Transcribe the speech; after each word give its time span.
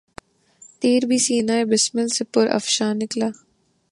تیر 0.81 1.01
بھی 1.09 1.17
سینہٴ 1.25 1.67
بسمل 1.69 2.07
سے 2.15 2.23
پرافشاں 2.33 2.93
نکلا 2.99 3.29